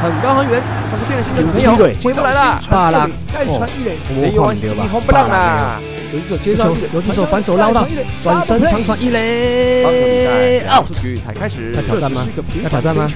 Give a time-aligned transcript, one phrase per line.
[0.00, 2.60] 很高很远，上次变了心的女朋友回不来了。
[2.70, 3.08] 巴拉。
[3.28, 5.80] 再传一垒，田右弯击红不让啦。
[6.12, 7.86] 游击手接接球上一垒，游击手反手捞到
[8.22, 10.62] 转身长传一垒。
[10.64, 10.92] 赛，out。
[11.22, 11.74] 才开始。
[11.74, 11.82] 要。
[11.82, 12.26] 挑战吗？
[12.62, 13.06] 要挑战吗？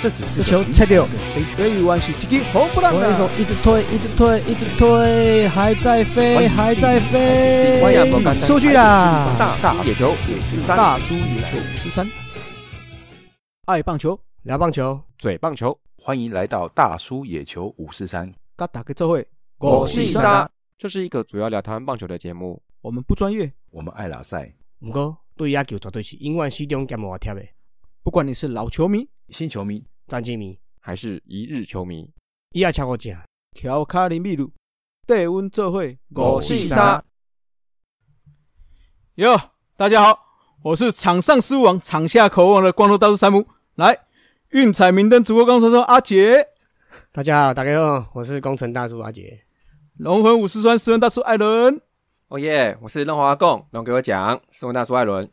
[0.00, 1.08] 这只是这球个平菜掉
[1.56, 3.30] 这一弯是击击红不让投一手啊！
[3.36, 7.82] 一直推，一直推，一直推，还在飞，还在飞。
[8.46, 9.34] 出去啦！
[9.36, 12.08] 大大野球五十三，大叔野球五十三，
[13.66, 14.16] 爱棒球，
[14.48, 20.48] 聊棒球，嘴棒球，欢迎来到大叔野球五四三，嘎打个这会，我是是沙，
[20.78, 22.62] 这是一个主要聊台湾棒球的节目。
[22.80, 27.46] 我们不专业，我们爱拉赛，不过对野球绝对是永远始终兼无贴的。
[28.02, 32.10] 不管你是老球迷、新球迷，战绩迷，还是一日球迷，
[32.52, 33.14] 伊也超过正。
[33.52, 34.50] 乔卡林秘鲁，
[35.06, 37.04] 带阮做会，我是沙。
[39.16, 39.38] 哟，
[39.76, 40.18] 大家好，
[40.62, 43.46] 我是场上失误王、场下口王的光头大叔山姆。
[43.74, 44.07] 来，
[44.50, 46.48] 运彩明灯主播工程师阿杰，
[47.12, 49.40] 大家好，大家好，我是工程大叔阿杰。
[49.98, 51.78] 龙魂武士川斯文大叔艾伦。
[52.28, 52.74] 哦耶！
[52.80, 55.28] 我是任华贡，龙给我讲，斯文大叔艾伦。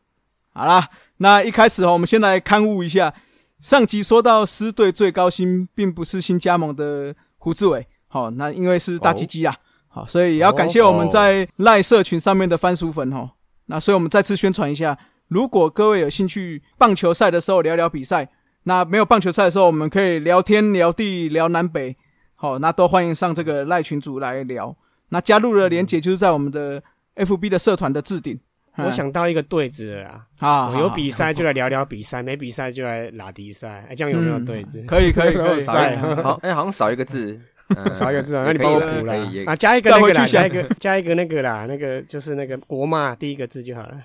[0.52, 3.14] 好啦，那一开始哦，我们先来刊物一下。
[3.62, 9.56] 上集说到狮队最高薪并不是新加盟的胡志伟，好、那因为是大鸡鸡啊，
[9.88, 13.32] 好、所以也要感谢我们在赖社群上面的番薯粉哦。
[13.68, 18.30] 那所以我们再次宣传一下，如果各位有兴趣棒球赛的时候聊聊比赛，
[18.66, 21.96] 那没有棒球赛的时候，我们可以聊天聊地聊南北，
[22.36, 24.76] 好、那都欢迎上这个赖群组来聊。
[25.10, 26.84] 那加入的连结就是在我们的
[27.16, 28.40] FB 的社团的置顶。
[28.78, 34.84] 我想到一个对子了啦，啊，有比赛就来聊聊比赛，没比赛就来拉迪赛，哎，这样有没有对子？
[34.86, 39.46] 可以可以 可以，少一好，哎，好像少一个字，嗯 少一个字啊，那你帮我补啦啦可以也。
[39.46, 39.90] 啊，加一个
[40.26, 43.98] 加一个加一个那个啦，那个就是那个国骂第一个字就好了。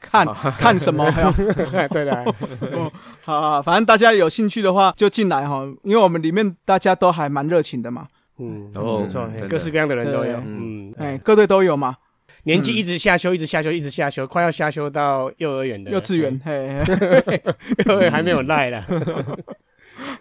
[0.00, 0.26] 看
[0.58, 1.08] 看什么？
[1.12, 1.32] 还有
[1.88, 2.24] 对的，
[3.24, 8.06] 好好，反正大家有兴趣的话就进来哈，因为我们里面大家都还蛮热情的嘛，
[8.38, 10.36] 嗯，哦没错，各式各样的人都有。
[10.44, 11.96] 嗯，哎，各队都有嘛，
[12.44, 17.42] 年纪一直下修，一直下修，一直下修，快要下修到幼儿园的幼稚园，嘿，嘿
[17.86, 18.84] 幼儿园还没有赖了。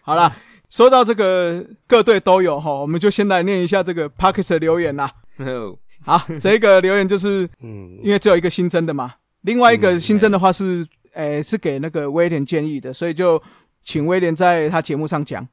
[0.02, 0.36] 好啦，
[0.70, 5.12] 说到这个各队都有哈，我们就先来念一下这个 p a r k e s 的留言啦。
[5.38, 5.78] 哦。
[6.06, 13.42] 好，这个留言就是嗯，因为只有一个新增的嘛，另外一个新增的话是，诶、是给那个威廉建议的，所以就
[13.84, 15.48] 请威廉在他节目上讲。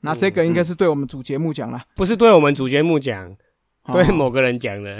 [0.00, 3.34] 那这个应该是对我们主节目讲啦，不是对我们主节目讲，
[3.90, 4.98] 对哦某个人讲的。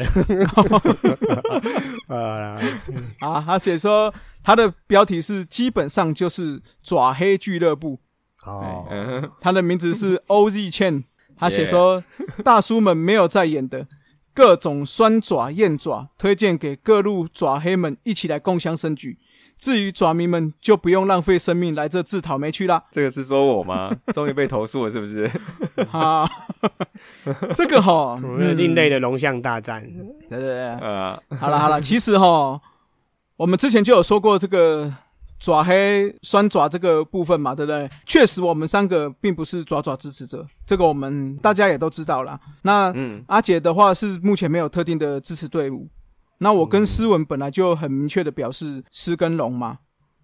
[2.08, 2.58] 啊，
[3.20, 4.12] 啊，他写说
[4.42, 8.00] 他的标题是基本上就是爪黑俱乐部，
[8.46, 11.04] 哦，嗯，他的名字是 OZ Chen，
[11.36, 12.02] 他写说
[12.42, 13.86] 大叔们没有在演的
[14.34, 19.18] 各种酸爪、燕爪，推荐给各路爪黑们一起来共襄盛举。
[19.56, 22.82] 至于爪迷们，就不用浪费生命来这自讨没趣啦。
[22.90, 23.94] 这个是说我吗？
[24.12, 25.30] 终于被投诉了，是不是？
[25.92, 26.28] 啊，
[27.54, 29.80] 这个哈，我们另类的龙象大战。
[30.28, 32.60] 对对对，呃，好了好了，其实哈，
[33.36, 34.92] 我们之前就有说过这个
[35.38, 37.88] 爪黑酸爪这个部分嘛，对不对？
[38.06, 42.38] 确实，我们三个并不是爪爪支持者，这个我们大家也都知道啦。
[42.62, 45.88] 那嗯，阿姐的话是目前没有特定的支持队伍，
[46.38, 49.78] 那我跟思文本来就很明确的表示狮跟龙嘛，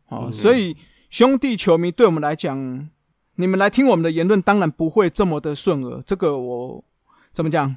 [0.09, 0.76] 哦，嗯所以
[1.10, 2.88] 兄弟球迷对我们来讲，
[3.34, 6.84] 你们来听我们的言论，当然不会这么的顺耳，这个我
[7.32, 7.75] 怎么讲？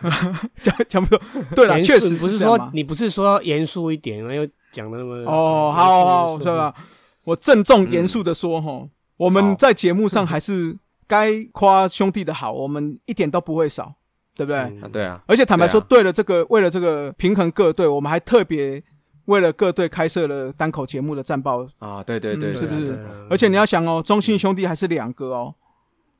[0.62, 1.22] 讲讲不出，
[1.54, 4.34] 对了，确实不是说你不是说要严肃一点吗？
[4.34, 6.74] 又讲的那么哦，好好，是吧？
[7.22, 10.76] 我郑重严肃的说，哈、我们在节目上还是
[11.06, 13.94] 该夸兄弟的好，我们一点都不会少，
[14.34, 14.90] 对不对？
[14.92, 18.82] 对啊，而且坦白说，对对了这个，为了这个平衡各队，我们还特别
[19.26, 21.66] 为了各队开设了单口节目的战报。
[21.78, 23.06] 啊，对对对，嗯是不是？
[23.30, 25.54] 而且你要想哦，中信兄弟还是两个哦，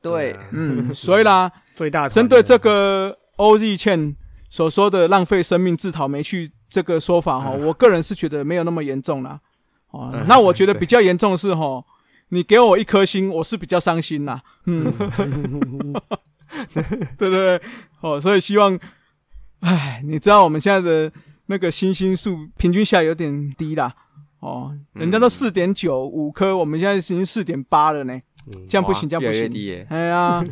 [0.01, 0.33] 对。
[0.33, 4.17] 啊嗯，所以啦， 最大针对这个 OZ 券
[4.49, 9.41] 所说的浪费生命自讨没趣这个说法哈、我个人是觉得没有那么严重啦。
[9.93, 11.85] 哦，嗯那我觉得比较严重的是哈，
[12.31, 14.43] 你给我一颗星，我是比较伤心啦。
[14.67, 14.91] 嗯，
[17.17, 17.63] 对对对，
[18.01, 18.77] 哦，所以希望，
[19.61, 21.13] 唉，你知道我们现在的
[21.47, 23.95] 那个星星数平均下来有点低啦。
[24.41, 28.15] 哦，人家都嗯四点九五颗，我们现在已经四点八了呢。
[28.15, 29.87] 嗯这样不行，这样不行。
[29.89, 30.45] 哎呀，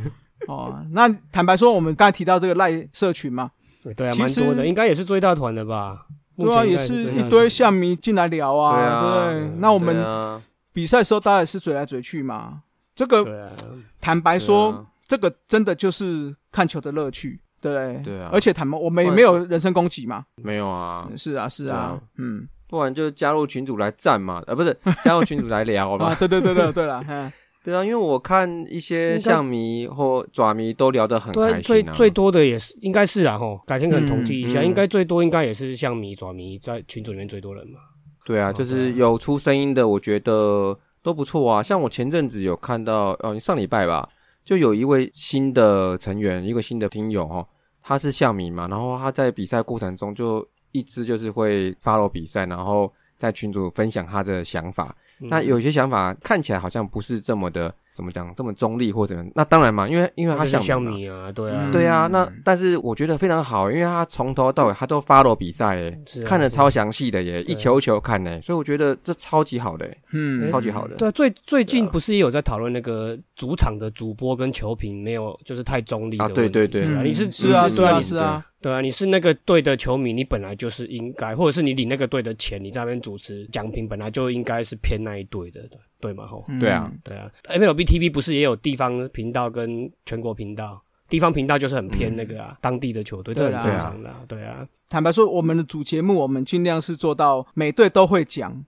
[0.47, 3.51] 哦，那坦白说，我们刚才提到这个赖社群嘛，
[3.97, 6.07] 对啊，其实蛮多的，应该也是最大团的吧？
[6.37, 9.41] 目对啊，也是一堆象迷进来聊啊，对啊对。
[9.41, 9.57] 不对？
[9.59, 10.43] 那我们啊。
[10.73, 12.63] 比赛的时候，大家也是嘴来嘴去嘛。
[12.95, 13.53] 这个啊，
[14.01, 14.87] 坦白说，啊。
[15.07, 17.73] 这个真的就是看球的乐趣，对。
[17.73, 18.15] 不对？
[18.15, 18.31] 对啊。
[18.33, 20.25] 而且坦白，我们也没有人身攻击嘛。
[20.37, 24.75] 没有啊，是啊，是啊啊，嗯，不然就加入群主来战嘛，呃，不是
[25.05, 27.31] 加入群主来聊 啊，嘛，对对对对对了， 嗯，
[27.65, 31.63] 对啊，因为我看一些象迷或爪迷都聊得很开心啊。
[31.63, 37.79] 最最多的也是应该是啊吼，改天可能统计一下，嗯嗯应该最多应该也是像迷爪迷在群组里面最多人嘛。
[38.25, 41.63] 对啊，哦就是有出声音的，我觉得都不错啊。
[41.63, 44.09] 像我前阵子有看到，呃，上礼拜吧，
[44.45, 47.47] 就有一位新的成员，一个新的听友哦，
[47.81, 54.97] 他是象迷嘛，然后他在比赛过程中就一直就是会 follow 比赛，然后在群组分享他的想法。
[55.23, 55.29] 嗯。
[55.29, 60.93] 那有些想法看起来好像不是这么的怎么讲，这么中立或者那当然嘛，因为因为他他是象迷嘛。
[60.93, 65.91] 像迷啊，对啊嗯，对啊，那但是我觉得非常好，因为他从头到尾他都 follow 比赛，
[66.25, 70.97] 看的超详细的耶，对一球一球看呢，所以我觉得这超级好的耶，嗯，超级好的。
[70.97, 85.61] 对啊，最最近不是也有在讨论那个主场的主播跟球评没有就是太中立的啊问题对对对你是是啊是啊你是啊，对啊，你是那个队的球迷，你本来就是应该，或者是你领那个队的钱，你在那边主持奖评，本来就应该是偏那一队的，
[86.03, 86.27] 对嘛？
[86.27, 90.83] 吼，嗯对啊，对啊，MLB TV 不是也有地方频道跟全国频道？
[91.09, 94.67] 地方频道就是很偏那个啊，当地的球队，这很正常的啊，对啊。
[94.89, 98.65] 坦白说，我们的主节目我们尽量是做到每队都会讲。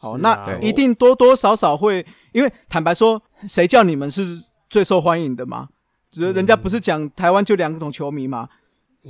[0.00, 5.68] 好，那一定多多少少会，因为坦白说，谁叫你们是最受欢迎的嘛？
[6.12, 8.48] 人人家不是讲台湾就两种球迷嘛，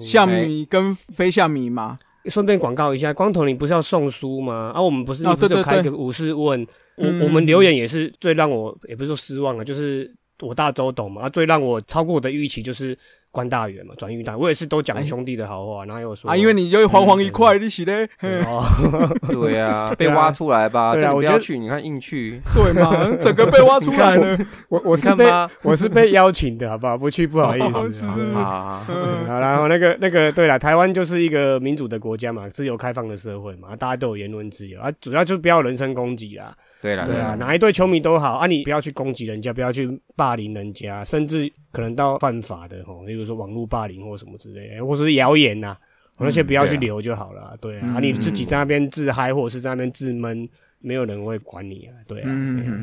[0.02, 1.98] 象迷跟非象迷嘛。
[2.26, 4.72] 顺便广告一下，光头你不是要送书吗？
[4.74, 6.60] 啊，我们不是哦不是有对对对开一个五四问，
[6.96, 12.96] 我嗯我们留言也是最让我也不是说失望了，就是我大周董嘛，啊，最让我超过我的预期就是
[13.30, 18.08] 关大元嘛，转运大，我也是都讲兄弟的好话，然后又说啊，因为你就黄黄一块，你起嘞，
[19.30, 24.38] 对啊，被挖出来吧，对啊我要去，你看硬去，对嘛， 整个被挖出来了。
[24.68, 25.26] 我我是被
[25.62, 26.96] 我是被邀请的，好不好？
[26.96, 28.14] 不去不好意哦思是啊。
[28.16, 45.76] 是啊，嗯好，然后那个那个，对了，台湾就是一个民主的国家嘛，自由开放的社会嘛，大家都有言论自由啊，主要就是不要人身攻击啦，对了，对啊，哪一队球迷都好啊，你不要去攻击人家，不要去霸凌人家，甚至可能到犯法的哦，例如说网络霸凌或什么之类的，或者是谣言呐、
[46.18, 50.48] 那些不要去留就好了啊、对啊，你自己在那边自嗨或者是在那边自闷，
[50.80, 52.30] 没有人会管你啊，对啊，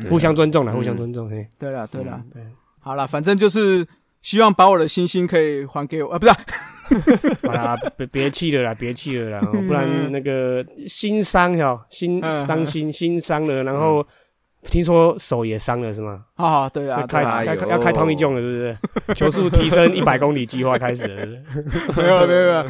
[0.09, 0.75] 互相尊重啦，嗯。
[0.75, 2.41] 互相尊重，嘿，对了对了，对。
[2.79, 3.87] 好了，反正就是
[4.21, 6.37] 希望把我的星星可以还给我啊，不是啊，
[7.47, 14.05] 好啦，别别气了啦，别气了啦，哦不然那个心伤哦，心嗯伤心心伤了，然后
[14.63, 16.25] 听说手也伤了是吗？
[16.35, 17.43] 啊，对啊，开对啊。
[17.43, 17.69] 开哎呦。
[17.69, 18.77] 要开 Tommy John 了是不是？
[19.15, 22.65] 球速提升一百公里计划开始了是不是， 没有了没有。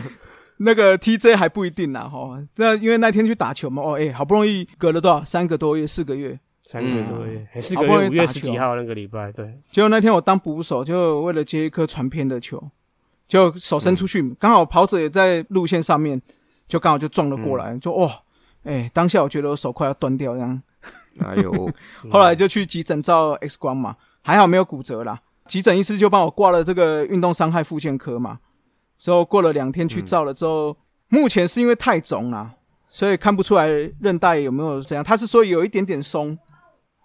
[0.58, 2.42] 那个 TJ 还不一定啦，哈。
[2.56, 12.72] 那因为那天去打球嘛，哦，哎、好不容易隔了多少三个多月、四个月，三个多月，还四个月，五月十几号那个礼拜，对，结果那天我当捕手，就为了接一颗传偏的球，
[13.28, 16.22] 就手伸出去，刚、好跑者也在路线上面，
[16.68, 18.12] 就刚好就撞了过来，就哇，
[18.64, 20.62] 哎、当下我觉得我手快要断掉这样，
[21.20, 21.52] 哎呦，
[22.12, 25.20] 后来就去急诊照 X 光嘛，还好没有骨折啦。
[25.48, 28.40] 急诊医师就帮我挂了这个运动伤害复健科嘛，
[28.98, 32.54] 之后过了两天去照了之后，目前是因为太肿啦，
[32.90, 33.68] 所以看不出来
[34.00, 35.04] 韧带有没有怎样。
[35.04, 36.38] 他是说有一点点松，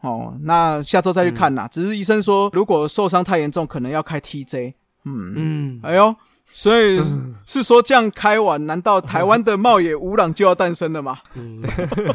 [0.01, 1.69] 哦，那下周再去看啦。
[1.69, 4.75] 只是医生说，如果受伤太严重，可能要开 TJ。
[5.05, 6.15] 嗯，嗯，哎呦，
[6.47, 7.01] 所以
[7.47, 11.19] 是说这样开完，难道台湾的茂野无朗就要诞生了吗？
[11.35, 11.63] 嗯，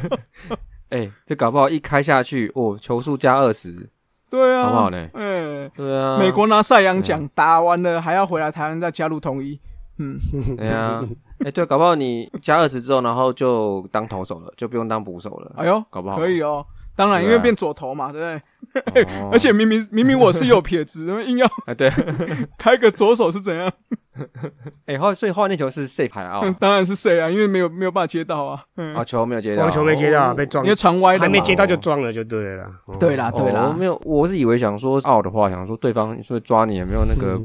[0.90, 3.90] 哎，这搞不好一开下去，哦，球速加二十，
[4.30, 5.10] 对啊，好不好呢？
[5.14, 9.60] 哎、对啊，美国拿赛扬奖，打完了还要回来台湾再加入统一。
[9.98, 10.20] 嗯，
[10.58, 11.04] 对啊，
[11.40, 16.18] 哎，对，搞不好你加二十之后，然后就当投手了，就不用当捕手了，哎呦，搞不好。
[16.18, 16.66] 可以哦。
[16.96, 19.04] 当然，因为变左投嘛，对不对？
[19.22, 19.30] 哦。
[19.34, 21.90] 而且明明明明我是右撇子，硬要啊，对，
[22.58, 23.72] 开个左手是怎样？
[24.86, 27.30] 哎，后所以后来那球是 safe 还嗯 out 当然是谁啊？
[27.30, 28.64] 因为没有没有办法接到啊。
[28.78, 28.96] 嗯。
[28.96, 30.34] 啊，，球没有接到，球没接到，哦。
[30.34, 30.64] 被撞。
[30.64, 31.24] 因为，传歪的嘛。
[31.24, 32.66] 还没接到就撞了，就对了
[33.00, 37.38] 对啦，对哦啦，没有，我是以为想说 out 的话，想说对方是不是抓你有没有那个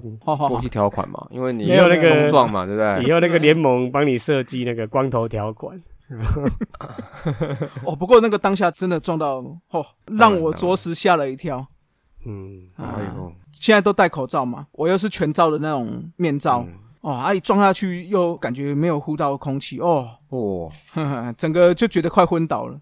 [0.48, 1.26] 过去条款嘛？
[1.30, 3.04] 因为你没有那个冲撞嘛，对不对？
[3.04, 5.80] 以后那个联盟帮你设计那个光头条款，
[7.84, 7.94] 哦。
[7.94, 9.36] 不过那个当下真的撞到，
[9.70, 11.66] 哦，让我着实吓了一跳。
[12.24, 12.84] 嗯，哎
[13.16, 16.74] 呦，现在都戴口罩嘛，我又是全罩的那种面罩，嗯。
[17.00, 22.78] 哦，啊一撞下去又感觉没有呼到空气，哦，哦，呵 呵整个就觉得快昏倒了。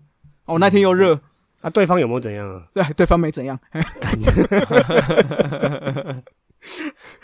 [0.47, 1.21] 哦，那天又热，
[1.61, 2.67] 啊，对方有没有怎样啊？
[2.75, 3.57] 对，对方没怎样，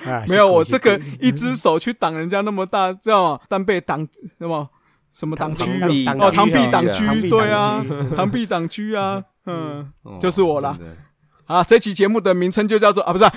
[0.06, 3.40] 啊没有，我这个一只手去挡人家那么大，知道吗？
[3.48, 4.06] 单被挡
[4.38, 4.68] 什么
[5.14, 5.86] 什么挡区哦，
[6.32, 7.84] 螳臂挡螳区，对啊，
[8.16, 10.76] 挡螳臂挡区啊， 嗯，哦就是我啦
[11.46, 13.32] 啊，这期节目的名称就叫做啊，不是啊，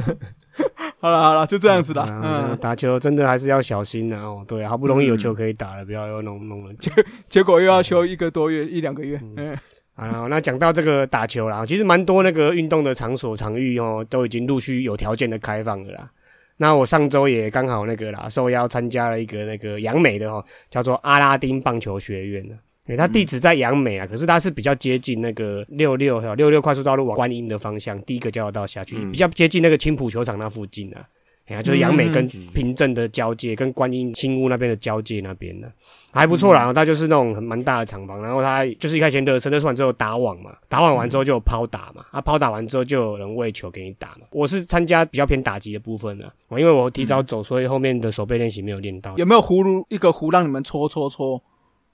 [1.00, 4.42] 好了好了，就这样子啦，啊嗯，打球真的还是要小心的哦。
[4.48, 6.72] 对，好不容易有球可以打了，不要又弄弄了。
[7.28, 9.54] 结果又要休一个多月一两个月，嗯，
[9.96, 16.08] 啊，那讲到这个打球啦，其实蛮多那个运动的场所场域哦，都已经陆续有条件的开放了啦。
[16.56, 22.54] 那我上周也刚好那个啦，受邀参加了一个那个杨美的哦，叫做阿拉丁棒球学院的。
[22.86, 31.02] 因为它地址在杨美啊，可是它是比较接近那个六六六六快速道路往观音的方向，第一个交流道下去，嗯比较接近那个青浦球场那附近啊。
[31.46, 35.68] 哎呀，就是杨美跟嗯平镇的交界，跟观音新屋那边的交界那边呢，
[36.10, 36.72] 还不错啦。
[36.72, 44.26] 它就是那种很蛮大的厂房，然后它就是一开始先热身，热身完之后打网嘛，打网完之后就有抛打嘛，啊抛打完之后就有人喂球给你打嘛。
[44.30, 49.14] 我是参加比较偏打击的部分的，我因为我提早走，所以后面的手背练习没有练到。
[49.16, 51.42] 有没有葫芦一个壶让你们搓搓搓？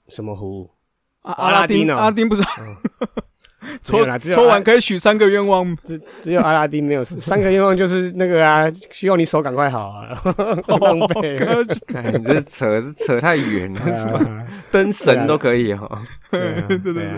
[0.07, 0.69] 什么壶？
[1.21, 2.41] 啊，阿拉丁哦阿拉丁不是
[3.71, 10.07] 没搓有啦只有搓阿完可以许三个愿望，只只有阿拉丁没有三个愿望，就是那个啊，希望你手赶快好啊，
[10.67, 11.37] 浪费。
[11.87, 14.19] 看你这扯这扯太远了，是吧？
[14.19, 16.01] 啊灯神都可以哈。
[16.31, 17.17] 对啊 对对啊。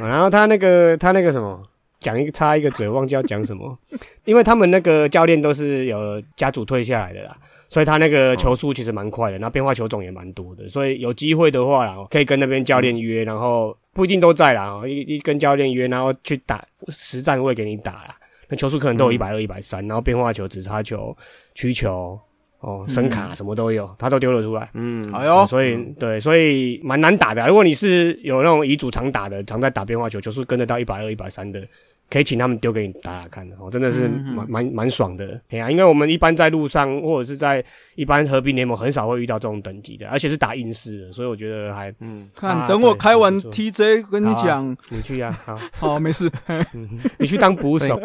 [0.00, 1.60] 然后他那个他那个什么，
[2.00, 3.76] 讲一个插一个嘴，忘记要讲什么，
[4.24, 7.36] 因为他们那个教练都是有家族退下来的啦，
[7.68, 18.14] 所以他那个球速其实蛮快的，然后变化球种也蛮多的，所以有机会的话啦，可以跟那边教练约，然后不一定都在啦，一一跟教练约，然后去打实战会给你打啦。
[18.48, 21.14] 那球速可能都有一百二、一百三，然后变化球、直插球、
[21.54, 22.18] 曲球、
[22.60, 24.68] 哦声卡什么都有，他都丢了出来。
[24.74, 31.62] 嗯，哎呦，所以对，所以蛮难打的啊、如果你是有那种遗嘱常打的，常在打变化球，球速跟得到一百二、一百三的，
[32.10, 35.40] 可以请他们丢给你打打看的哦，真的是嗯蛮蛮蛮爽的。
[35.50, 45.56] 哎呀、因为我们一般在路上或者是在一般合并联盟很少会遇到这种等级的，而且是打硬式的，所以我觉得还嗯，看啊等我开完 TJ 跟你讲，你去呀、好，
[45.94, 46.28] 好没事，
[46.74, 48.00] 嗯你去当捕手，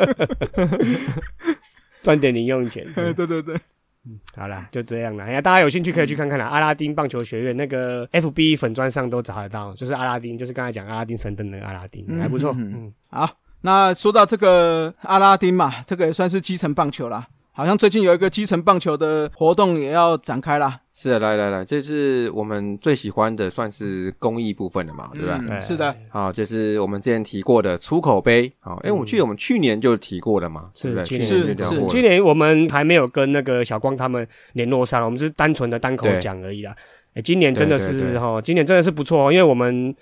[2.03, 2.85] 赚点零用钱。
[2.95, 3.55] 对对对，
[4.35, 5.25] 好啦，就这样啦。
[5.25, 6.45] 哎呀，大家有兴趣可以去看看啦。
[6.45, 12.53] 阿拉丁棒球学院那个 FB 粉砖上都找得到，就是阿拉丁，就是刚才讲阿拉丁神灯的阿拉丁，嗯还不错。
[12.57, 13.29] 嗯嗯，好，
[13.61, 17.27] 那说到这个阿拉丁嘛，这个也算是基层棒球啦。
[17.55, 25.39] 好像最近有一个基层棒球的活动也要展开啦，是的，来来来，这是我们最喜欢的，算是公益部分的嘛，对吧？
[25.47, 28.51] 嗯是的，好，就是我们之前提过的出口杯。
[28.59, 31.03] 好，哎，我记得我们去年就提过了嘛，是的？
[31.03, 31.87] 去去年是年就聊过了。
[31.87, 36.75] 去年我们还没有跟那个小光他们联络上，我们是单纯的单口对讲而已啦。
[37.13, 39.93] 哎，今年真的是哈，今年真的是不错哦，因为我们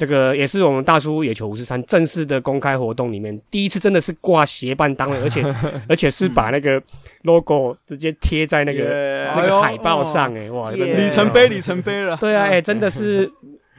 [0.00, 5.44] 这个也是我们大叔野球五十三正式的公开活动里面第一次真的是挂协办单位，而且
[5.86, 6.82] 而且是把那个
[7.24, 9.50] logo 直接贴在那个 Yeah 那哎呦。
[9.50, 12.16] 个海报上，哎，哇，真的里程碑，里程碑了。
[12.16, 13.30] 对啊，哎、真的是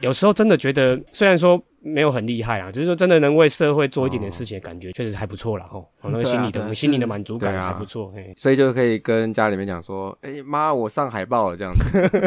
[0.02, 5.64] 有时候真的觉得，虽然说没有很厉害啊，只是说真的能为社会做一点点事情的感觉，确实还不错啦。
[5.66, 5.80] 吼。
[6.00, 8.12] 哦，那个心里的、心里的满足感还不错。
[8.16, 11.82] 哎、所以就可以跟家里面讲说，哎妈，我上海报了这样子。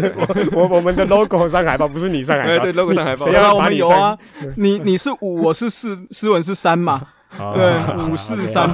[0.55, 3.33] 我我们的 logo 上海报不是你上海哎，报，对，logo 上海报谁。
[3.33, 4.17] 要把你们有啊，
[4.55, 8.69] 你你是五，我是四，斯文是三嘛， 哦对，五四三，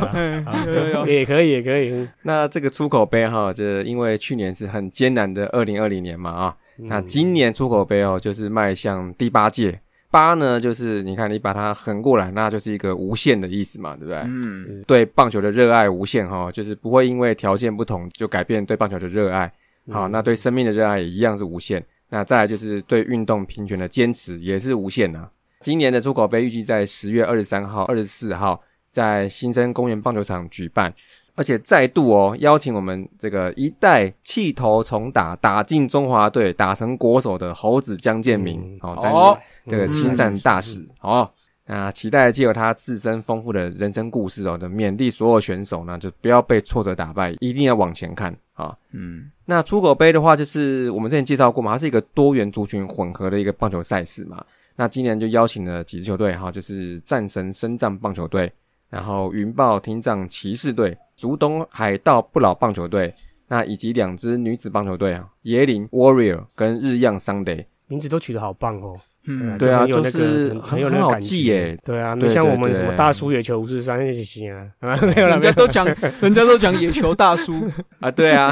[0.93, 1.91] 有也可以，也可以。
[1.91, 9.79] 嗯那这个出口杯哈，这因为去年是很艰难的二零二零年嘛啊，嗯那今年出口杯哦，就是迈向第八届。
[10.09, 14.17] 八呢，就是你看你把它横过来，那就是一个无限的意思嘛，对不对？
[14.25, 19.49] 嗯，对棒球的热爱无限哈，就是不会因为条件不同就改变对棒球的热爱。
[19.89, 21.81] 好，那对生命的热爱也一样是无限。
[22.09, 25.31] 那再来就是对运动平权的坚持也是无限啊。
[25.61, 30.93] 今年的出口杯预计在十月二十三号、二十四号在新生公园棒球场举办，
[31.35, 41.29] 而且再度哦邀请我们这个一代气头重打打进中华队、打成国手的猴子江建明嗯哦，哦担任这个亲善大使哦。
[41.67, 48.75] 那期待借由他自身丰富的人生故事哦，的勉励所有选手呢，就不要被挫折打败，一定要往前看啊。
[48.91, 54.43] 嗯，那出口杯的话，就是我们之前介绍过嘛，它是一个多元族群混合的一个棒球赛事嘛。
[54.75, 58.51] 那今年就邀请了几支球队哈，就是战神深藏棒球队，
[58.89, 63.13] 然后云豹听障骑士队、竹东海盗不老棒球队，
[63.47, 67.65] 那以及两支女子棒球队啊，椰林 Warrior 跟日样 Sunday。
[67.85, 68.99] 名字都取得好棒哦。
[69.27, 71.77] 嗯，对啊就是个很很有那很好个感觉记耶。
[71.85, 75.85] 对啊，对没像我们什么大叔野球五十三那些啊，啊 没有了，人家都讲，
[76.21, 78.49] 人家都讲野球大叔，啊，对啊，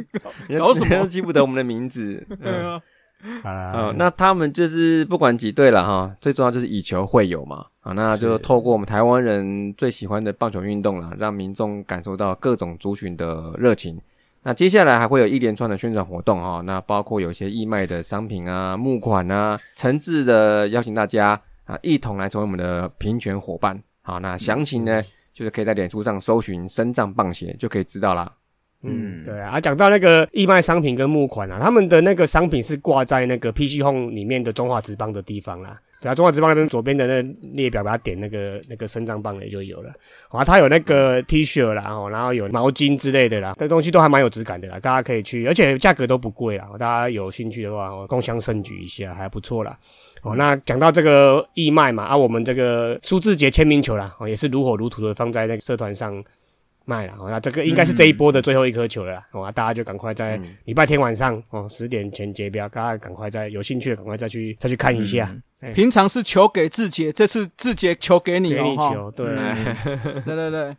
[0.58, 0.96] 搞什么？
[0.96, 2.26] 都记不得我们的名字？
[2.42, 2.80] 对啊，
[3.42, 7.66] 啊嗯，那他们就是不管几队了哈，最重要就是以球会友嘛。
[7.80, 14.00] 啊，那就透过我们台湾人最喜欢的棒球运动啦，让民众感受到各种族群的热情。
[14.42, 23.80] 那接下来还会有一连串的宣传活动哈，那包括有一些义卖的商品啊、募款啊，诚挚的邀请大家啊一同来成为我们的平权伙伴。
[24.02, 28.32] 好，那详情呢，就是可以在脸书上搜寻“深藏棒鞋”就可以知道啦。
[28.86, 35.78] 嗯，对啊，啊，讲到那个义卖商品跟募款啊，他们的那个商品是挂在那个 PC Home 里面的中华职棒的地方啦。
[35.98, 37.22] 对啊，中华职棒那边左边的那
[37.54, 39.90] 列表，把它点那个那个生长棒的也就有了。
[40.28, 49.74] 啊，它有那个 T 恤啦，哦，然后有毛巾之类的啦，这东西都还蛮有质感的啦，大家可以去，而且价格都不贵啦，大家有兴趣的话，我共襄盛举一下，还不错啦。
[50.22, 56.22] 哦，那讲到这个义卖嘛，啊，我们这个苏志杰签名球啦，哦，也是如火如荼的放在那个社团上
[56.86, 57.12] 卖了。
[57.18, 59.22] 哦，那这个应该是这一波的最后一颗球了啦。
[59.32, 65.30] 哦，啊大家就赶快在礼拜天晚上哦十点前结标，大家赶快再有兴趣的赶快再去再去看一下。
[65.60, 69.26] 哎平常是球给志杰，这次志杰球给你给你球， 对。
[70.24, 70.76] 对对对，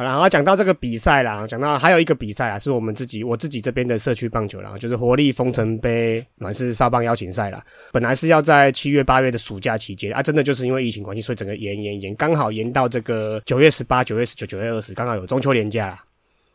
[0.00, 7.62] 好了，然后讲到这个比赛啦，讲到还有一个比赛啦，是我们自己我自己这边的社区棒球啦，就是活力风城杯暖市少棒邀请赛啦。
[7.92, 16.02] 本来是要在七月八月的暑假期间啊，真的就是因为疫情关系，所以整个延延延，刚好延到这个九月十八、九月十九、九月二十，刚好有中秋连假啦。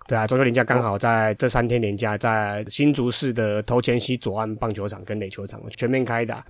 [0.07, 6.43] 对啊，中秋连假刚好在这三天连假，在新竹市的头前溪左岸棒球场跟垒球场全面开打，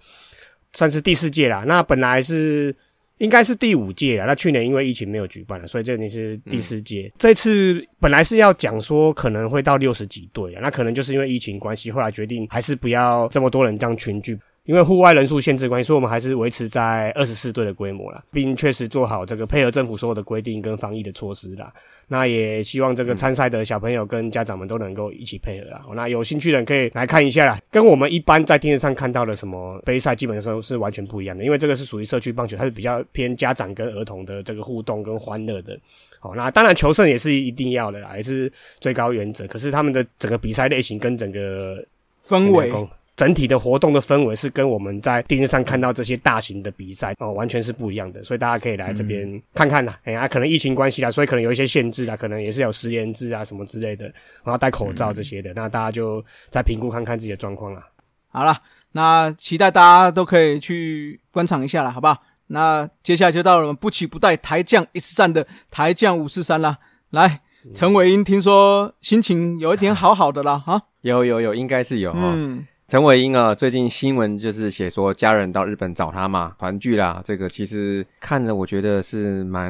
[0.72, 1.66] 算是第四届啦。
[1.68, 2.74] 那本来是
[3.18, 4.26] 应该是第五届了。
[4.26, 7.12] 那去年因为疫情没有举办了，所以这里是第四届。
[7.18, 14.38] 这次本来是要讲说可能会到六十几队啊，那可能就是因为疫情关系，后来决定还是不要这么多人这样群聚。
[14.66, 21.72] 因为户外人数限制关系，所以我们还是维持在二十四队的规模啦，并确实做好这个配合政府所有的规定跟防疫的措施啦。
[22.08, 25.86] 那也希望这个参赛的小朋友跟家长们都能够一起配合啊。
[25.94, 31.44] 那有兴趣的人可以来看一下啦，跟我们一般在电视上看到的什么杯赛，基本上是完全不一样的。
[31.44, 35.78] 因为这个是属于社区棒球，它是比较偏家长跟儿童的这个互动跟欢乐的。
[36.20, 39.46] 好，那当然求胜也是一定要的啦，也是最高原则。
[39.46, 41.86] 可是他们的整个比赛类型跟整个
[42.24, 42.72] 氛围
[43.16, 49.98] 整体的活动的氛围是跟我们在电视上看到这些大型的比赛哦，完全是不一样的，所以大家可以来这边看看啦。
[50.04, 54.06] 哎呀、可能疫情关系啦，所以可能有一些限制啦，可能也是有实联制啊什么之类的，
[54.44, 57.88] 然后戴口罩这些的，那大家就再评估看看自己的状况啦。
[58.28, 58.58] 好了，
[58.92, 62.22] 那期待大家都可以去观赏一下了，好不好？
[62.48, 66.78] 那接下来就到了我们不期不待台将一次战的台将五四三啦。
[67.10, 67.42] 来，
[67.74, 72.20] 陈伟英听说心情有一点好好的啦，哈，有有有，应该是有哈。
[72.22, 77.22] 嗯，陈伟英啊，最近新闻就是写说家人到日本找他嘛，团聚啦。
[77.26, 79.70] 这个其实看了，我觉得是蛮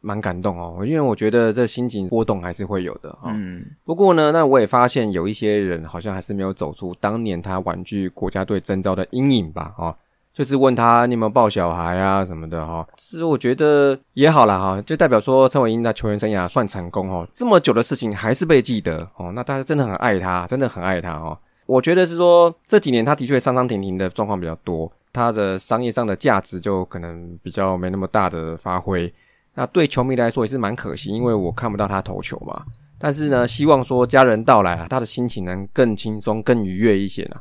[0.00, 3.30] 蛮感动哦，因为我觉得这心情波动还是会有的哈。
[3.34, 9.94] 嗯，不过呢，那我也发现有一些人好像还是没有走出当年他婉拒国家队征召的阴影吧，哈。
[10.32, 21.38] 就是问他你有没有抱小孩啊什么的哈，其实我觉得也好啦哈，就代表说陈伟英的球员生涯算成功哦，这么久的事情还是被记得哦，那大家真的很爱他，真的很爱他哦。
[21.66, 29.12] 我觉得是说这几年他的确上上停停的状况比较多，他的商业上的价值就可能比较没那么大的发挥。
[29.54, 32.64] 那对球迷来说也是蛮可惜，因为我看不到他投球嘛。
[32.98, 37.36] 但是呢，希望说家人到来啊，他的心情能更轻松、更愉悦一些呢。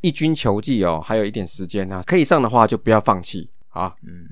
[0.00, 3.94] 一军球季哦，还有一点时间啊，可以上的话就不要放弃啊。
[4.02, 4.28] 嗯，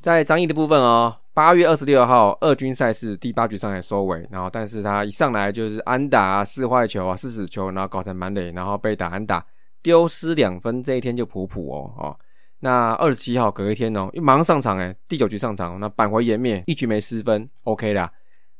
[0.00, 9.44] 在张毅的部分哦，八月二十六号二军赛事第八局上来收尾，然后但是他一上来就是安打啊、四坏球啊、四死球，然后搞成满垒，然后被打安打，
[9.82, 12.16] 丢失两分，这一天就普普哦哦。
[12.58, 18.10] 那二十七号隔一天哦，又马上上场诶，第九局上场，那扳回颜面，一局没失分，OK 啦。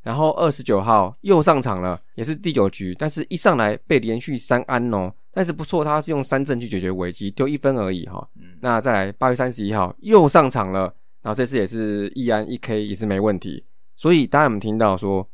[0.01, 8.27] 然后二十九号又上场了，也是第九局，但是一上来被连续三安哦，但是不错，他是用三振去解决危机，丢一分而已哈、
[8.61, 15.29] 那再来八月三十一号又上场了，然后这次也是易安一 K 也是没问题，所以大家有没有听到说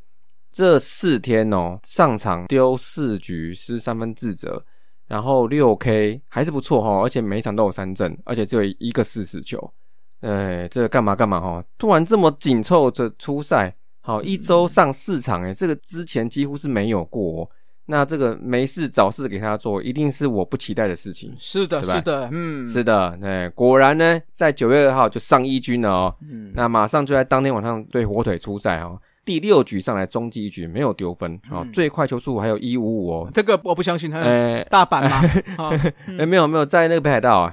[0.50, 4.66] 这四天哦上场丢四局失三分自责，
[5.08, 9.74] 然后六 K 还是不错哈、而且每一场都有三振，而且只有一个四死球，
[10.22, 17.50] 哎，这个干嘛干嘛哈、突然这么紧凑着出赛，好一周上四场，哎，这个之前几乎是没有过、哦。
[17.90, 21.34] 那这个没事找事给他做，一定是我不期待的事情。
[21.40, 26.16] 是的，是的，嗯，是的，哎，果然呢，在九月二号就上一军了哦。
[26.22, 33.30] 嗯那马上就在当天晚上对火腿出赛哦，第六局上来中继一局没有丢分哦，嗯最快球速还有一五五哦。
[33.34, 35.18] 这个我不相信，嗯哎大阪嘛，
[35.62, 35.72] 啊
[36.18, 37.52] 哎，没有没有，在那个北海道啊，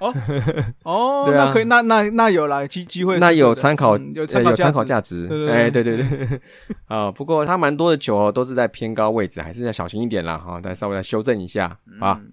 [0.85, 6.41] 哦， 那可以，那那那有了机机会那有参考，嗯有呃参考价价值哎，对对对，
[6.87, 12.21] 啊， 不过他蛮多的球哦，都是在偏高位置，还是要小心一点啦哈，再稍微再修正一下啊。
[12.23, 12.31] 嗯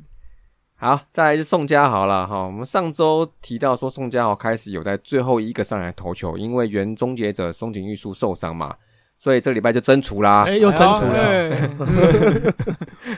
[0.84, 2.44] 好，再来是宋家豪了哈。
[2.44, 8.74] 我们上周提到说，宋家豪开始有在最后一个上来投球，因为原终结者松井玉树受伤嘛，
[9.22, 10.46] 所以这礼拜就真除啦。
[10.48, 11.70] 哎，又真除了，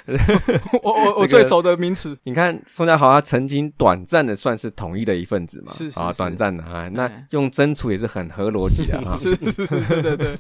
[0.84, 9.16] 我我我最熟的名词，你看宋家豪他曾经短暂的算是统一的一份子嘛，啊，是是是短暂的啊，那哎用真除也是很合逻辑的啊。
[9.16, 10.38] 是是是，对对对，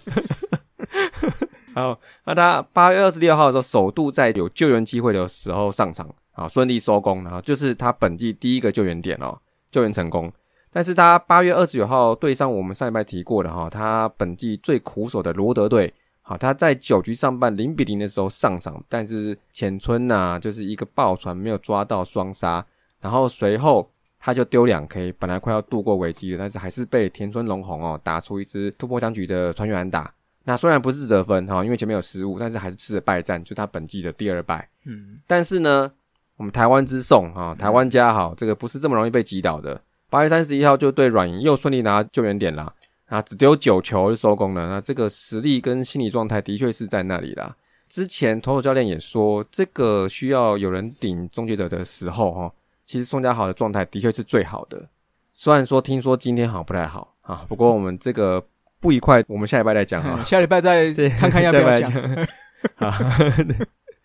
[1.73, 9.39] 好，那他八月二十六号的时候，首度在有救援机会的时候上场，啊，顺利收工，然后就是他本季第一个救援点哦，
[9.71, 10.29] 救援成功。
[10.73, 22.65] 但是他八月二十九号对上我们上一拜提过的哈，他本季最苦手的罗德队，好，他在九局上半零比零的时候上场，但是浅村呐、就是一个爆传没有抓到双杀，
[22.99, 23.87] 然后随后
[24.19, 30.11] 他就丢两 K，本来快要度过危机了，但是还是被田村龙宏哦打出一支突破僵局的穿越安打。
[30.43, 34.67] 那虽然不是得分哈，因为前面有失误，但是还是吃了败战，就他本季的第二败。
[34.85, 35.91] 嗯，但是呢，
[36.35, 39.79] 我们台湾之颂哈，台湾家好，这个不是这么容易被击倒的。
[40.13, 42.71] 八月三十一号就对软银又顺利拿救援点啦，
[43.07, 44.69] 啊，只丢九球就收工了。
[44.69, 47.55] 那这个实力跟心理状态的确是在那里啦。
[47.89, 52.53] 之前投手教练也说，这个需要有人顶终结者的时候哈，
[52.85, 54.87] 其实宋家豪的状态的确是最好的。
[55.33, 58.39] 虽然说听说今天好像不太好啊，不过我们这个
[58.79, 60.23] 不愉快，我们下礼拜再讲啊嗯。
[60.23, 61.91] 下礼拜再 看看要不要讲。
[62.77, 62.95] 啊，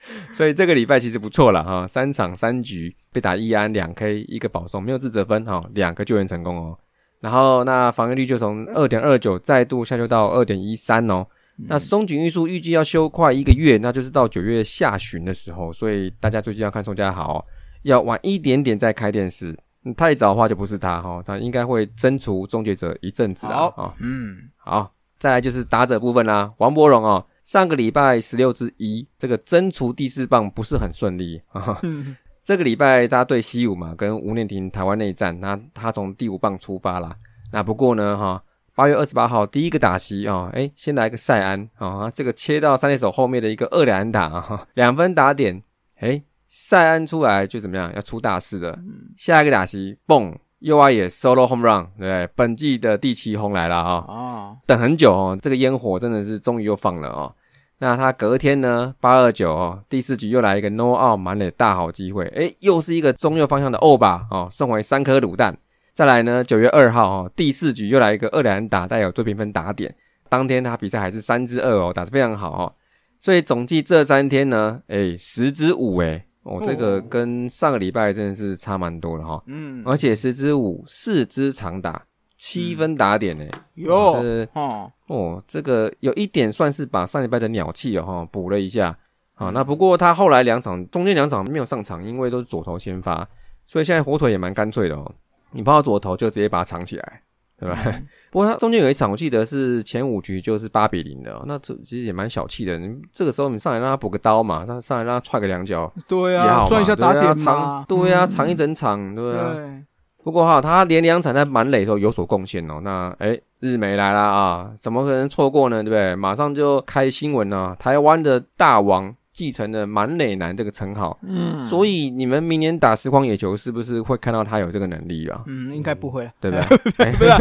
[0.33, 6.79] 所以这个礼拜其实不错了哈，三场三局被打一安两 K 一个保送，没有自责分哈，两个救援成功哦。
[7.21, 11.27] 然后那防御率就从二点二九再度下修到二点一三哦。
[11.69, 17.45] 那松井玉树预计要休快一个月，那就是到九月下旬的时候，所以大家最近要看宋家豪、哦，
[17.83, 19.51] 要晚一点点再开电视。
[19.85, 23.53] 嗯太早的话就不是他哈、他应该会征除终结者一阵子啊。
[23.53, 26.53] 好啊嗯，好，再来就是打者部分啦。
[26.59, 31.81] 王柏荣哦，上个礼拜十六之一，这个征除第四棒不是很顺利啊。
[32.45, 37.11] 这个礼拜大家对西武嘛，跟吴念婷台湾内战，那他从第五棒出发啦。
[37.51, 45.63] 那不过呢，哈，八月二十八号第一个打席啊，哎，先来个塞安啊，这个切到三垒手后面的一个二垒安打啊，两分打点，
[46.01, 48.79] 哎，塞安出来就怎么样，要出大事了。
[49.17, 52.29] 下一个打席，蹦，右外野 solo home run，对不对？
[52.35, 57.35] 本季的第七轰来了啊、哦，等很久哦，这个烟火真的是终于又放了哦。
[57.81, 65.57] 那他隔天呢，八二九哦，第四局又来一个 no out 满垒大好机会，诶，又是一个中右方向的欧吧哦，送回三颗卤蛋。
[65.95, 69.95] 再来呢，九月二号哦，第四局又来一个二连打带有最评分打点，
[70.29, 72.75] 当天他比赛还是三支二哦，打得非常好哦。
[73.21, 82.05] 所以总计这三天呢，诶，十支五诶，哦，这个哦跟上个礼拜真的是差蛮多的哈、嗯，而且十支五四支长打，
[82.39, 88.97] 七分打点呢、有哦这哦，哦，这个有一点算是把上礼拜的鸟气哦哈补了一下
[89.35, 89.51] 啊。
[89.51, 93.29] 那不过他后来两场中间两场没有上场，因为都是左投先发，
[93.67, 95.13] 所以现在火腿也蛮干脆的哦。
[95.51, 97.23] 你碰到左投就直接把它藏起来，
[97.59, 97.77] 对吧？
[98.31, 102.79] 不过他中间有一场我记得是前五局就是八比零的、哦，那这其实也蛮小气的。
[102.79, 109.55] 你这个时候你上来让他补个刀嘛，他上来让他踹个两脚对啊，嘛，赚一下打点嘛长，对啊，嗯长一整场，对啊。
[109.55, 109.85] 对，
[110.29, 112.83] 不过哈，他连两场在满垒的时候有所贡献哦。
[112.85, 115.83] 那哎，日媒来了啊，怎么可能错过呢？
[115.83, 116.15] 对不对？
[116.15, 121.19] 马上就开新闻了，台湾的大王继承了满垒男这个称号。
[121.23, 125.43] 嗯，所以你们明年打实况野球是不是会看到他有这个能力啊？
[125.47, 127.07] 嗯，应该不会了，对不对？
[127.07, 127.39] 哎 不是啊，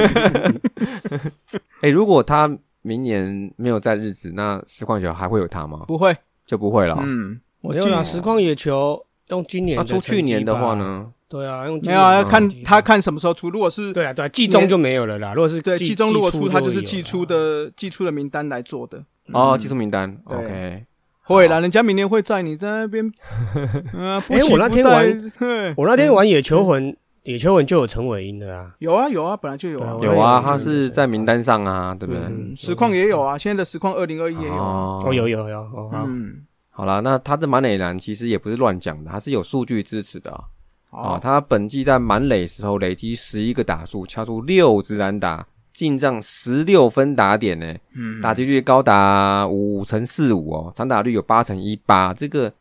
[1.83, 2.49] 哎，如果他
[2.83, 5.83] 明年没有在日子，那实况野球还会有他吗？
[5.89, 7.01] 不会，就不会了哦。
[7.03, 10.73] 嗯，我记没有啦，实况野球用今年那出去年的话？
[10.73, 11.11] 呢？
[11.29, 13.49] 对啊，用今没有啊，要看他看什么时候出。
[13.49, 15.33] 如果是对啊对啊，季中就没有了啦。
[15.33, 19.03] 如果是对季中如果出，他就是季季出的季出的名单来做的。
[19.33, 20.85] 哦，季初名单，OK。
[21.23, 23.05] 会啦，人家明年会在你在那边，
[23.91, 28.73] 哎我那天玩嘿我那天玩野球魂，野球魂就有陈伟英的啊。
[28.79, 32.23] 有啊有啊，本来就有啊，有啊，他是在名单上啊，对不对？
[32.23, 40.41] 嗯，实况也有啊，现在的实况二零二一也有啊，哦哦，有有有嗯，好啦，那他的马内兰其实也不是乱讲的，他是有数据支持的啊。
[40.89, 52.51] 啊好，他本季在满垒时候累积十一个打数，敲出六支安打，进账十六分打点呢，嗯，打击率高达五成四五哦，长打率有八成一八，这个，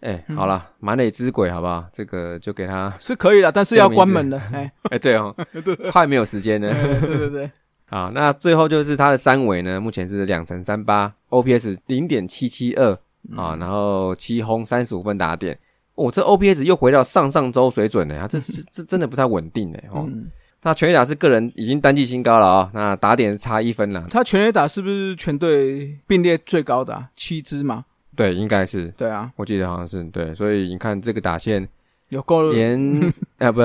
[0.00, 0.36] 哎、嗯。
[0.36, 1.84] 好了，满垒之鬼，好不好？
[1.92, 5.34] 这个就给他， 是可以的，但是要关门了，哎， 哎、对哦，
[5.92, 6.70] 快没有时间了。
[6.70, 7.50] 哎对对对，
[7.90, 12.96] 啊，那最后就是他的三围呢，目前是两成三八，OPS 零点七七二
[13.30, 13.36] 嗯。
[13.36, 15.58] 啊，然后七轰三十五分打点，
[15.94, 20.04] 哦，这 OPS 又回到上上周水准呢，啊，这这这真的不太稳定呢哦。
[20.08, 20.30] 嗯，
[20.62, 27.10] 那全垒打是个人已经单季新高了啊、那打点差一分了，他全垒打是不是全队并列最高的啊？
[27.16, 27.84] 七支嘛？
[28.14, 31.66] 对，应该是，对啊，我记得好像是对，所以你看这个打线
[32.10, 32.78] 有够连
[33.38, 33.62] 啊不，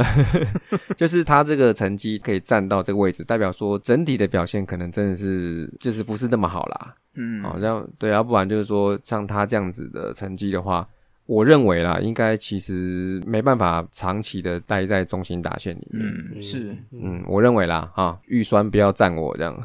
[0.96, 6.96] 就是他这个成绩可以站到这个位置，代表说整体的表现可能真的是就是不是那么好啦。
[7.16, 10.88] 嗯，好像对，要不然就是说像他这样子的成绩的话，
[11.28, 16.06] 我认为啦，应该其实没办法长期的待在中心打线里面。
[16.34, 19.64] 嗯是，嗯，我认为啦，哈，预酸不要占我这样。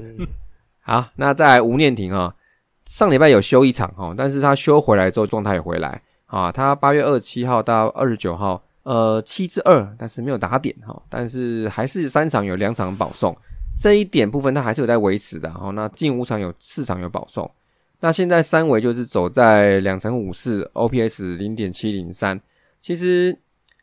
[0.80, 2.34] 好，那再来吴念婷啊，
[2.84, 13.34] 上礼拜有休一场哈，但是他休回来之后状态也回来啊，他八月二十七号到二十九号呃七至二，但是没有打点哈，但是还是三场有两场保送，
[13.80, 15.70] 这一点部分他还是有在维持的哈。
[15.70, 17.50] 那近五场有四场有保送，
[18.00, 22.40] 那现在三维就是走在两成五四，OPS 零点七零三，
[22.80, 23.36] 其实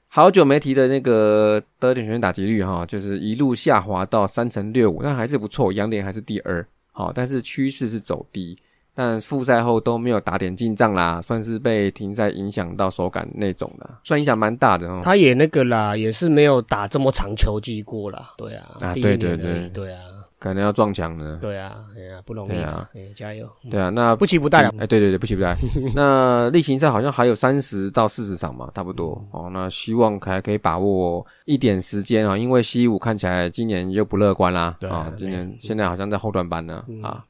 [0.08, 8.58] 好久没提的那个得点圈打击率哈，就是一路下滑到三乘六五，但还是不错，杨点还是第二，好，但是趋势是走低。
[8.97, 15.01] 但复赛后都没有打点进账啦，算是被停赛影响到手感那种的，算影响蛮大的哦。
[15.04, 18.32] 他也那个啦，也是没有打这么长球季过啦。
[18.38, 19.99] 对啊，啊对对对年对啊，
[20.39, 21.37] 可能要撞墙了。
[21.37, 24.69] 对啊，哎呀，不容易啊加油，对啊，那不期不待了。
[24.79, 25.57] 哎，对对对，不期不待。
[25.95, 29.49] 那例行赛好像还有三十到四十场嘛，差不多嗯哦。
[29.51, 37.25] 那希望还可以把握一点时间啊，因为 C 五看起来今年又不乐观啦对啊啊，今年现在好像在后段班呢嗯啊。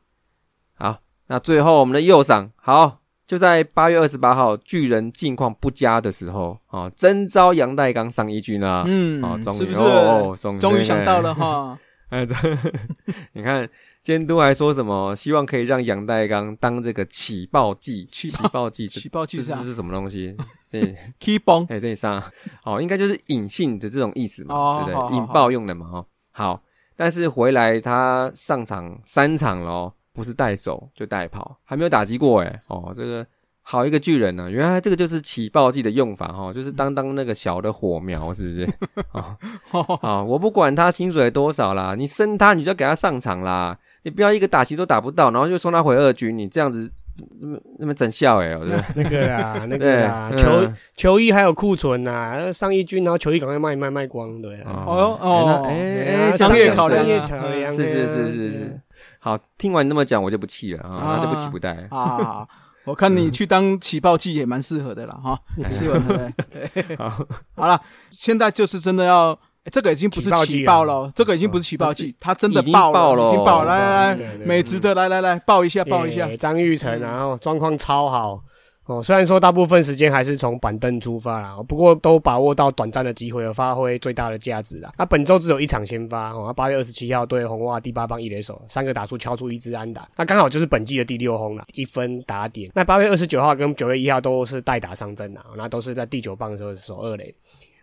[0.78, 3.00] 好，那最后我们的右上好。
[3.28, 9.80] 就在八月二十八号，巨人近况不佳的时候，啊，征召杨代刚上一军啦、嗯哦，终于是不是？
[9.82, 9.84] 哦
[10.30, 11.76] 哦终于终于想到了哈，
[12.10, 12.36] 哎，对，
[13.34, 13.68] 你看
[14.02, 15.16] 监督还说什么？
[15.16, 20.36] 希望可以让杨代刚当这个起爆剂，起起爆剂，起爆剂是是什么东西？
[20.72, 22.22] 对，key 崩哎，这里上，
[22.64, 25.18] 哦，应该就是隐性的这种意思嘛，对不对？
[25.18, 26.06] 引爆用的嘛，哈。
[26.32, 26.64] 好，
[26.96, 33.26] 但是回来他上场三场咯，不是带手就带跑，还没有打击过哎，哦，这个
[33.68, 38.70] 好一个巨人呢、原来这个就是起爆剂的用法哈、哦，就是当当那个小的火苗，是不是？
[39.12, 39.36] 哦，
[40.04, 46.92] 啊，我不管他薪水多少啦，你升他你就要给他上场啦，你不要一个打击都打不到，然后就送他回二军，你这样子
[47.42, 48.84] 那么那么整笑哎、我觉得。
[48.96, 54.84] 那个啊，那对个啦， 嗯球球衣还有库存呐，上一军，然后球衣赶快卖卖卖光，对啊。
[54.86, 55.64] 哦哦
[56.38, 58.80] 商业考量啊商业考量，是是是是是。
[59.18, 61.88] 好，听完你那么讲，我就不气了啊，啊那就不气不带。
[61.90, 62.48] 啊，
[62.86, 66.32] 我看你去当起爆剂也蛮适合的啦，哈，适合的。
[66.52, 66.96] 对。
[66.96, 67.10] 好，
[67.56, 73.28] 好了，现在就是真的要，欸这个已经不是起爆了了，这个已经不是起爆器，它真的爆爆了。
[73.28, 73.76] 已经爆了。
[73.76, 76.30] 来来来，美值的来来来，爆一下，爆一下。
[76.38, 78.40] 张玉成，然后状况超好
[78.86, 79.02] 哦。
[79.02, 84.94] 虽然说大部分时间还是从板凳出发啦，不过都把握到短暂的机会，而发挥最大的价值啦。
[84.98, 92.72] 那本周只有一场先发哦，八月二十七号对红袜第八棒一垒手，三个打数敲出一支安打，那刚好就是本季的第六轰啦，一分打点。
[92.74, 97.34] 那八月二十九号跟九月一号都是代打上阵啦，那都是在第九棒的时候守二垒。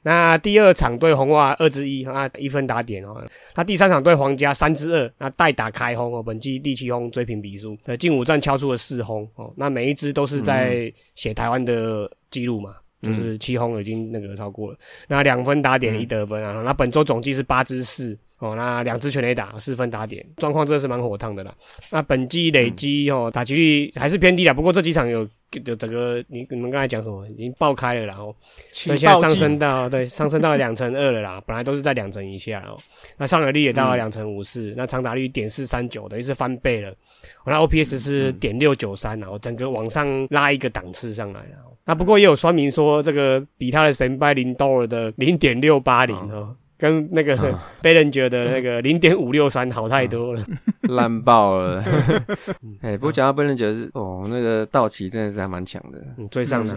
[0.03, 3.25] 那第二场对红袜二之一啊，一分打点哦。
[3.55, 12.75] 那第三场对皇家三之二，那代打开轰哦，本季第七轰追平比数，呃，近五战敲出了四轰哦，那每一支都是在写台湾的记录嘛。
[13.03, 21.53] 就是七轰已经那个超过了，那两分打点一得分啊，那本周总计是八支四哦，那两支全垒打四分打点，状况真的是蛮火烫的啦。
[21.91, 25.29] 那本季累积哦打击率还是偏低啦，不过这几场有
[25.65, 28.35] 有整个你你们刚才讲什么已经爆开了啦，然后
[28.73, 32.79] 起所以现在上升到对上升到两成二了啦，本来都是在两成以下哦。
[33.17, 36.91] 那上垒率也到了两成五四，那长打率点四三九，等于是翻倍了。
[36.91, 41.57] 哦那 OPS 是点六九三，然后整个往上拉一个档次上来了。
[41.85, 46.57] 那不过也有酸民说，这个比他的神拜林多尔的零点六八零哦。
[46.79, 50.45] 跟那个贝伦觉的那个 零点五六三好太多了，
[50.89, 51.81] 烂爆了。
[52.83, 56.77] 哎，不过讲到贝伦觉是哦，那个道奇真的是还蛮强的，嗯追上了。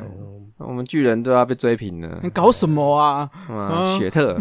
[0.60, 2.30] 我们巨人都要被追平了你。
[2.30, 3.28] 搞什么啊？
[3.50, 4.40] 啊，雪特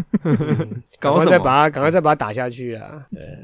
[0.99, 2.85] 赶快再把他，赶快再把他打下去啊！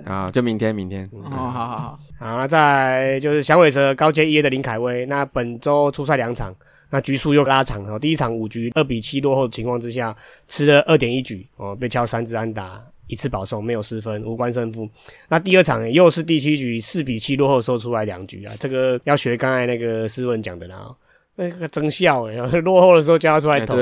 [0.06, 0.30] 啊？
[0.32, 1.04] 就明天，明天。
[1.12, 6.56] 哦，好好好，好，那再来就是响尾蛇高阶一 A 的林凯威，那本周出赛两场，
[6.92, 7.98] 那局数又拉长哦。
[7.98, 10.16] 第一场五局二比七落后的情况之下，
[10.48, 14.88] 吃了二点一局哦，被敲三支安打，一次保送，没有失分，无关胜负。
[15.28, 20.96] 那第二场又是第七局四比七落后，收出来两局啊，这个要学刚才那个斯文讲的啦、
[21.36, 23.76] 那个真笑诶， 落后的时候叫他出来投，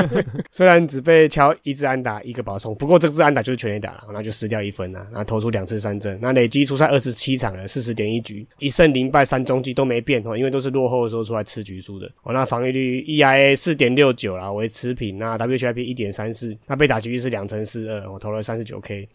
[0.50, 12.10] 虽然只被敲一支安打一个保送，不过这支安打就是全垒打了，然后就失掉一分了，那投出两次三振，那累积出赛二十七场了，四十点一局，一胜零败三中继都没变哦，因为都是落后的时候出来吃局数的。
[12.22, 19.06] 哦，那防御率 EIA 四点六九啦，为持平，那 WHIP 一点三四，那被打局率是两成四二，我投了三十九 K。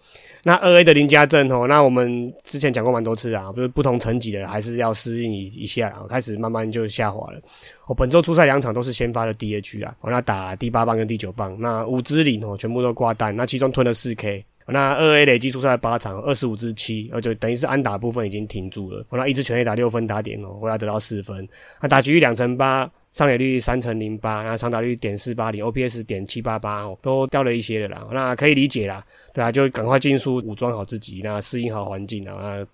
[0.43, 7.41] 那二 A 的林家正哦，那我们之前讲过蛮多次啊，就是不同层级的还是要适应一一下啦，开始慢慢就下滑了。
[7.89, 14.45] 我、本周出赛两场都是先发的 DH 啊，我、那打第八棒跟第九棒，那五支领哦全部都挂蛋，那其中吞了四 K。
[14.67, 19.03] 那二 A 累计出赛八场，二十五支七，而且等于是安打部分已经停住了。
[19.09, 21.49] 我那一支全 A 打六分打点哦，我要得到四分。
[21.81, 28.07] 那打局率两成八，上垒率三成零八，那长打率点四八零，OPS 点七八八哦，都掉了一些了啦。
[28.11, 32.67] 那可以理解啦，对啊，就赶快进速武装好自己，那适应好环境啊，那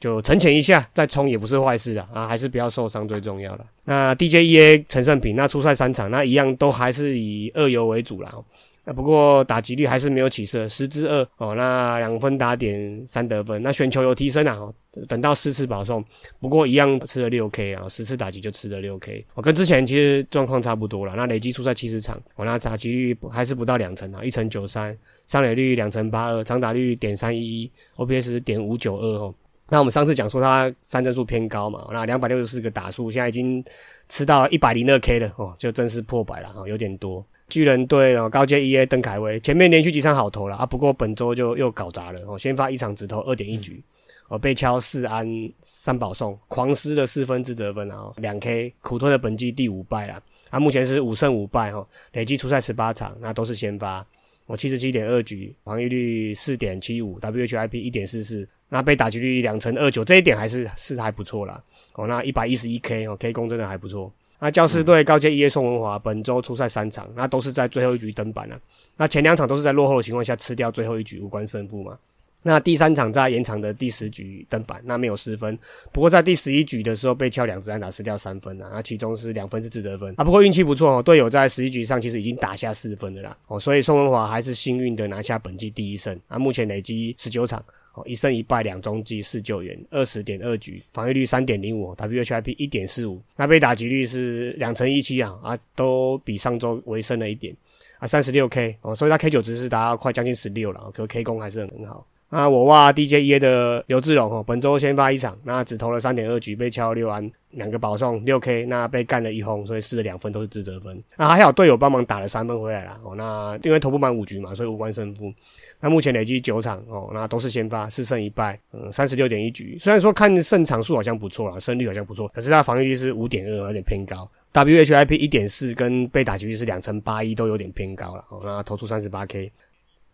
[0.00, 3.66] 就沉潜一下再冲也不是坏事啊，啊，还是不要受伤最重要了。
[3.84, 8.34] 那 DJEA 陈胜平那初赛三场，那一样都还是以二游为主啦。
[8.82, 14.58] 那不过打击率还是没有起色，十之二哦，那两分打点三得分，那选球有提升啊，
[15.06, 16.02] 等到四次保送，
[16.40, 21.12] 不过一样吃了六 K 啊，十次打击就吃了六 K，我、哦、跟之前其实状况差不多了。
[21.14, 29.34] 那累计出赛七十场，我、哦、那打击率还是不到两成啊，一成九三，上垒率两成八二，长打率点三一一，OPS 点五九二哦。
[29.70, 33.64] 那我们上次讲说他三振数偏高嘛，那两百六十四个打数，现在已经
[34.08, 37.24] 吃到一百零二 K 了哦，就正式破百了哦，有点多。
[37.48, 43.82] 巨人队哦，高阶 EA 邓凯威前面连续几场好投了啊，不过本周就又搞砸了哦，先发一场只投二点一局，
[44.28, 45.26] 哦被敲四安
[45.60, 54.06] 三保送，狂失了四分之得分啊，两 K 苦吞了本季第五败了，啊目前是五胜五败哈，累计出赛十八场，那都是先发，
[54.46, 61.62] 我七十七点二局，防御率四点七五，WHIP 一点四四，那被打击率两成二九，这一点还是是还不错啦，
[61.94, 64.10] 哦那一百一十一 K 哦 K 攻真的还不错。
[64.38, 68.60] 那教师队高阶一叶宋文华本周出赛三场，那都是在最后一局登板了、啊。
[68.96, 71.98] 那前两场都是在落后的情况下吃掉最后一局，无关胜负嘛。
[72.42, 75.58] 那第三场在延长的第十局登板，那没有失分。
[75.92, 78.70] 不过在第十一局的时候被敲两支安打，失掉三分啊。
[78.72, 80.24] 那其中是两分是自责分啊。
[80.24, 86.38] 不过运气不错哦，队友在十一局上其实已经打下四分的啦哦，所以宋文华还是幸运的拿下本季第一胜啊。
[86.38, 87.62] 目前累积十九场。
[87.94, 97.54] 哦，一胜一败两中计四救援，二十点二局，防御率三点零五，WHIP 一点四五，那被打击率是两成一七啊啊，都比上周回升了一点
[97.98, 102.06] 啊，三十六 K 哦，所以他 K 九值是达到快将近十六了，可 K 攻还是很好。
[102.32, 111.02] 那我哇 DJEA 的刘志荣哦，本周先发一场，那只投了三点二局，被敲六安，两个保送六 K，那被干了一轰，所以失了两分都是自责分。
[111.16, 115.32] 那还好队友帮忙打了三分回来了哦，那因为投不满五局嘛，所以无关胜负。
[115.80, 119.76] 那目前累积九场哦，那都是先发，四胜一败，嗯，三十六点一局。
[119.80, 124.30] 虽然说看胜场数好像不错啦，胜率好像不错，可是他防御率是五点二，有点偏高。
[124.52, 128.24] WHIP 一点四跟被打击率是两成八一，都有点偏高了。
[128.30, 129.50] 哦，那投出三十八 K。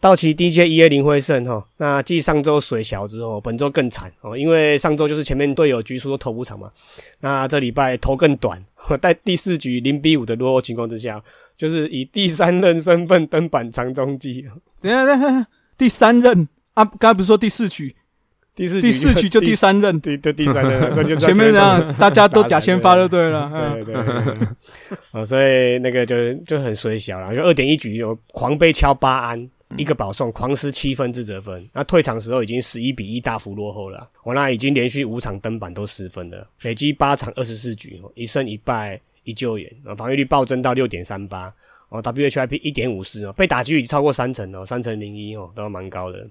[0.06, 6.70] 道奇 DJ EA 林辉胜哈，那继上周水小之后，本周更惨哦，因为上周就是前面队友局数都投不长嘛，
[7.18, 8.64] 那这礼拜投更短，
[9.02, 11.20] 在第四局零比五的落后情况之下，
[11.56, 14.46] 就是以第三任身份登板长中继。
[14.80, 17.96] 等下，等下，第三任啊，刚才不是说第四局？
[18.54, 24.48] 第四第四局就第三任，对对，第三任，这就 前面这样大家都假先发就对了，对对对，
[25.10, 29.50] 哦，所以那个就就很水小了，就二点一局就狂被敲八安。
[29.78, 31.68] 一个保送，狂失七分自责分。
[31.72, 34.08] 那退场时候已经十一比一大幅落后了。
[34.22, 41.52] 我那已经连续五场登板都失分了，累积八场二十四局，一胜一败一救援，防御率暴增到六点三八，
[41.88, 46.26] 哦，WHIP 一点五四哦，被打击率超过三成哦，三成零一哦，都蛮高的。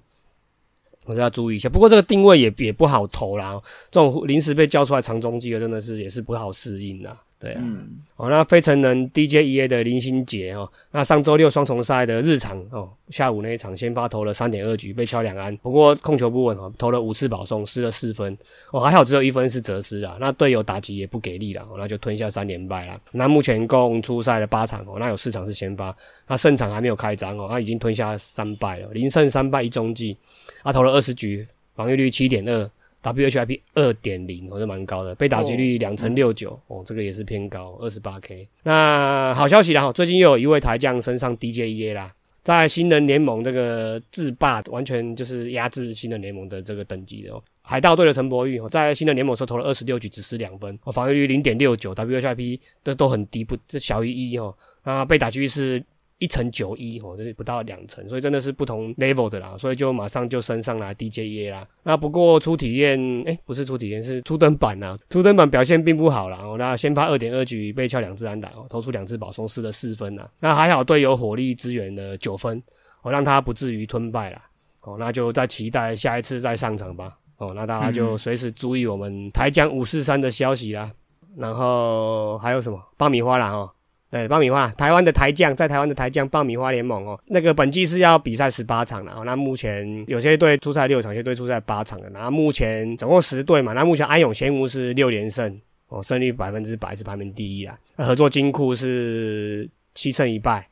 [1.06, 7.22] 我都要注意一下，不过这个定位也也不好投啦，这种临时被叫出来长中继的，真的是也是不好适应啦。
[7.46, 18.36] 对啊，嗯、哦，那非成人 DJEA 的林心杰哦，那上周六双重赛的日常哦，下午那一场先发投了三点二局，被敲两安，不过控球不稳哦，投了五次保送，失了四分，
[18.72, 23.00] 哦，还好只有一分是哲失啊，那队友打击也不给力了，哦，那就吞下三连败了。
[23.12, 25.96] 那目前共出赛了八场哦，那有四场是先发，
[26.28, 30.18] 那胜场还没有开张哦，他已经吞下三败了，零胜三败一中计，
[30.64, 32.72] 他投了二十局，防御率七点二。
[33.14, 38.48] WHIP 二点零，我是蛮高的，被打击率两成六九，哦，这个也是偏高，二十八 K。
[38.64, 42.14] 那好消息啦，最近又有一位台将升上 DJEA 啦，
[42.44, 47.44] 在新人联盟这个制霸，完全就是压制新人联盟的这个等级的哦。
[47.62, 54.56] 海盗队的陈柏宇在新人联盟时候投了二十六局，只失两分，哦，防御率零点六九，WHIP 都都很低，不这小于一哦。
[54.84, 55.84] 那被打击率是。
[56.20, 61.68] 一成九一哦，就是不到两层，所以真的是不同 level 的啦，所以就马上就升上来 DJE 啦。
[61.84, 64.96] 那不过初体验，哎，不是初体验，是初登板呐。
[65.10, 70.26] 初登板表现并不好啦，哦，那先发二点二局被敲两支安打，哦，投出两支保送，失了四分呐。
[70.40, 72.64] 那还好队友火力支援了九分，
[73.02, 74.42] 哦，让他不至于吞败啦。
[74.84, 77.18] 哦，那就再期待下一次再上场吧。
[77.38, 80.90] 哦，那大家就随时注意我们台江五四三的消息啦。
[81.36, 83.70] 然后还有什么爆米花啦哦。
[84.16, 100.66] 对，爆米花，台湾的台将在台湾的台将爆米花联盟哦，那个本季是要比赛十八场的哦，那目前有些队出赛六场，有些队出赛八场的，然后目前总共十队嘛，那目前安永仙屋是六连胜哦，胜率百分之百是排名第一啊，合作金库是七胜一败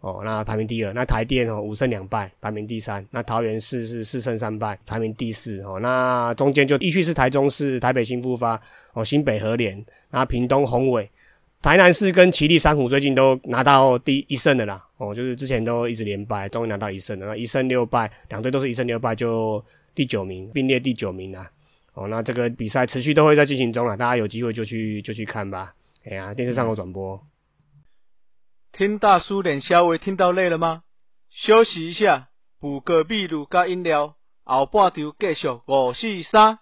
[0.00, 8.60] 哦，那排名第二，那台电哦五胜两败排名第三，那桃园市是四胜三败排名第四哦，那中间就一区是台中市、台北新复发
[8.92, 11.10] 哦、新北和联，然后屏东宏伟。
[11.62, 19.62] 台南市跟奇力珊瑚最近都拿到第一胜的啦，哦，就是之前都一直连败，终于拿到一胜了，一胜六败，两队都是一胜六败，就
[19.94, 21.46] 第九名并列第九名啊，
[21.92, 25.74] 哦，那这个比赛持续都会在进行中了，大家有机会就去就去看吧。
[26.06, 27.20] 哎呀，电视上有转播。
[28.72, 30.82] 听大叔脸稍微听到累了吗？
[31.30, 36.58] 休息一下，补个秘鲁加饮料，后半场继续五四三。